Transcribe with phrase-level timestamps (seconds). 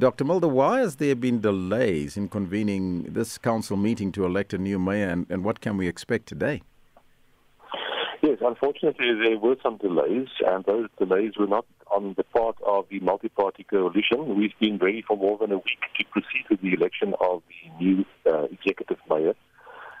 [0.00, 0.24] Dr.
[0.24, 4.78] Mulder, why has there been delays in convening this council meeting to elect a new
[4.78, 6.62] mayor, and, and what can we expect today?
[8.22, 12.86] Yes, unfortunately, there were some delays, and those delays were not on the part of
[12.88, 14.38] the multi-party coalition.
[14.38, 17.84] We've been ready for more than a week to proceed with the election of the
[17.84, 19.34] new uh, executive mayor,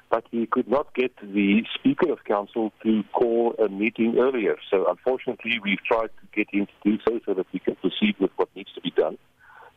[0.08, 4.56] but we could not get the Speaker of Council to call a meeting earlier.
[4.70, 8.14] So, unfortunately, we've tried to get him to do so so that we can proceed
[8.18, 9.18] with what needs to be done.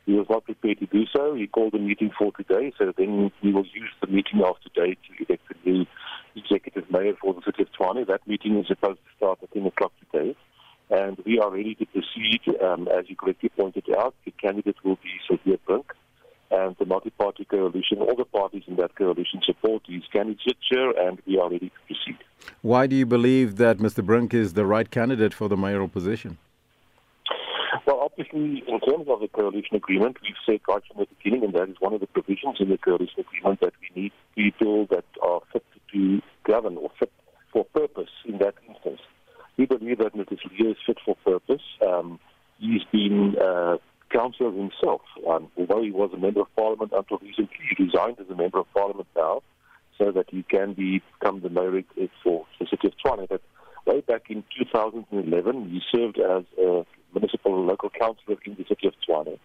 [0.05, 1.33] He was not prepared to do so.
[1.33, 4.95] He called a meeting for today, so then we will use the meeting of today
[4.95, 5.85] to elect the new
[6.35, 8.05] executive mayor for the city of Tshwane.
[8.07, 10.35] That meeting is supposed to start at 10 o'clock today.
[10.89, 12.41] And we are ready to proceed.
[12.61, 15.93] Um, as you correctly pointed out, the candidate will be Cilliers Brink.
[16.51, 21.39] And the multi-party coalition, all the parties in that coalition support his candidature, and we
[21.39, 22.17] are ready to proceed.
[22.61, 24.05] Why do you believe that Mr.
[24.05, 26.37] Brink is the right candidate for the mayoral position?
[28.15, 31.69] Obviously, in terms of the coalition agreement, we've said right from the beginning, and that
[31.69, 35.41] is one of the provisions in the coalition agreement, that we need people that are
[35.51, 37.11] fit to govern or fit
[37.51, 38.99] for purpose in that instance.
[39.57, 40.37] We believe that Mr.
[40.51, 41.63] Lee is fit for purpose.
[41.87, 42.19] Um,
[42.59, 43.77] he's been uh,
[44.11, 47.49] councillor himself, um, although he was a member of parliament until recently.
[47.75, 49.41] He resigned as a member of parliament now,
[49.97, 51.83] so that he can become the mayor
[52.23, 53.27] for the city of Tshwane.
[53.27, 53.41] But
[53.87, 56.85] way back in 2011, he served as a
[57.23, 59.39] municipal local councillor in the city of Tshwane.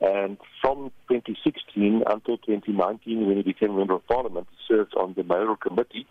[0.00, 5.14] And from 2016 until 2019, when he became a member of parliament, he served on
[5.16, 6.06] the mayoral committee.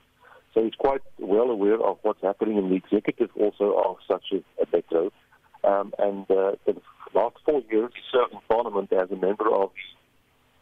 [0.54, 4.38] So he's quite well aware of what's happening in the executive also of such a,
[4.62, 5.12] a metro.
[5.64, 6.76] Um, and uh, the
[7.14, 9.72] last four years, he served in parliament as a member of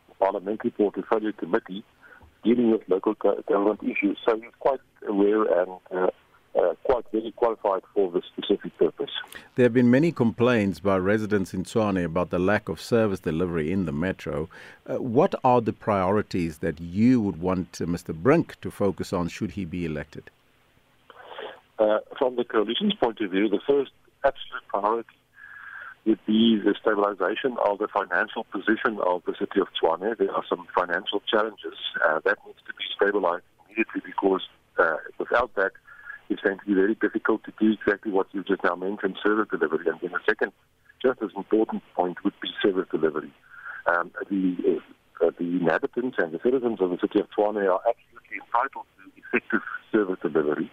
[0.10, 1.84] the parliamentary portfolio committee
[2.44, 4.18] dealing with local government issues.
[4.28, 6.08] So he's quite aware and uh,
[7.22, 9.12] quite qualified for the specific purpose.
[9.56, 13.72] There have been many complaints by residents in Tshwane about the lack of service delivery
[13.72, 14.50] in the metro.
[14.88, 18.14] Uh, what are the priorities that you would want uh, Mr.
[18.14, 20.30] Brink to focus on should he be elected?
[21.80, 23.92] Uh, from the coalition's point of view, the first
[24.24, 25.10] absolute priority
[26.06, 30.18] would be the stabilization of the financial position of the city of Tshwane.
[30.18, 34.42] There are some financial challenges uh, that needs to be stabilized immediately because
[34.78, 35.72] uh, without that,
[36.30, 39.48] it's going to be very difficult to do exactly what you just now mentioned, service
[39.50, 39.86] delivery.
[39.88, 40.52] And then the second,
[41.02, 43.32] just as important point would be service delivery.
[43.86, 44.82] Um, the,
[45.22, 49.12] uh, the inhabitants and the citizens of the city of Tshwane are absolutely entitled to
[49.18, 50.72] effective service delivery.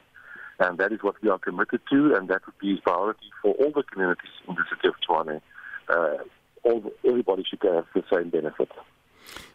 [0.61, 3.55] And that is what we are committed to, and that would be a priority for
[3.55, 5.41] all the communities in the city of Tshwane.
[5.89, 6.23] Uh,
[6.63, 8.71] all, everybody should have the same benefit.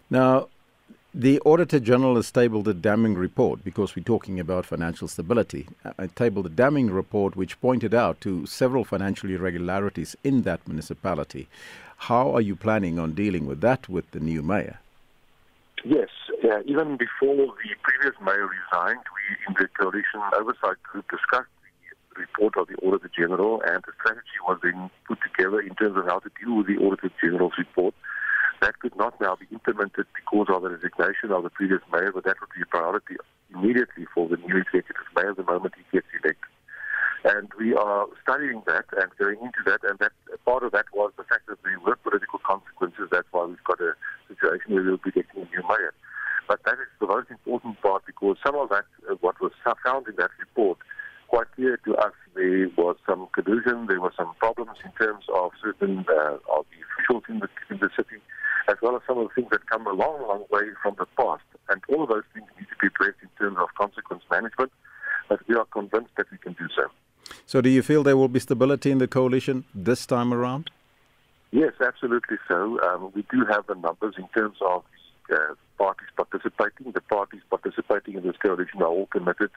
[0.09, 0.50] Now,
[1.17, 5.65] the Auditor General has tabled a damning report because we're talking about financial stability.
[5.85, 10.67] I uh, tabled a damning report which pointed out to several financial irregularities in that
[10.67, 11.47] municipality.
[11.99, 14.79] How are you planning on dealing with that with the new mayor?
[15.85, 16.09] Yes,
[16.43, 21.47] uh, even before the previous mayor resigned, we in the coalition oversight group discussed
[22.13, 25.95] the report of the Auditor General, and the strategy was then put together in terms
[25.95, 27.93] of how to deal with the Auditor General's report.
[28.65, 32.23] That could not now be implemented because of the resignation of the previous mayor, but
[32.23, 33.13] that would be a priority
[33.53, 36.49] immediately for the new executive mayor the moment he gets elected.
[37.25, 40.13] And we are studying that and going into that, and that
[40.45, 43.05] part of that was the fact that there were political consequences.
[43.11, 43.93] That's why we've got a
[44.27, 45.93] situation where we'll be getting a new mayor.
[46.47, 50.07] But that is the most important part because some of that, uh, what was found
[50.07, 50.79] in that report,
[51.27, 55.51] quite clear to us there was some collusion, there were some problems in terms of
[55.61, 58.17] certain uh, of the officials in the in the city
[58.67, 61.05] as well as some of the things that come a long, long way from the
[61.17, 61.43] past.
[61.69, 64.71] And all of those things need to be addressed in terms of consequence management,
[65.29, 66.83] but we are convinced that we can do so.
[67.45, 70.69] So, do you feel there will be stability in the coalition this time around?
[71.51, 72.79] Yes, absolutely so.
[72.81, 74.83] Um, we do have the numbers in terms of
[75.29, 76.91] the uh, parties participating.
[76.91, 79.49] The parties participating in this coalition are all committed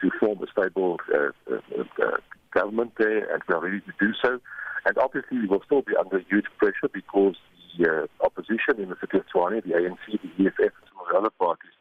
[0.00, 2.16] to form a stable uh, uh, uh
[2.52, 4.40] government there, and we are ready to do so.
[4.86, 7.36] And obviously, we will still be under huge pressure because
[7.78, 11.06] the uh, opposition in the city of Tshwane, the ANC, the EFF, and some of
[11.10, 11.72] the other parties,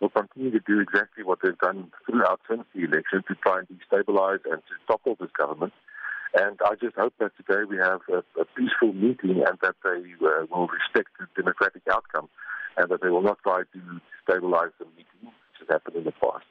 [0.00, 3.68] will continue to do exactly what they've done throughout since the election to try and
[3.68, 5.72] destabilize and to topple this government.
[6.34, 10.00] And I just hope that today we have a, a peaceful meeting and that they
[10.24, 12.28] uh, will respect the democratic outcome
[12.76, 16.12] and that they will not try to destabilize the meeting, which has happened in the
[16.12, 16.44] past.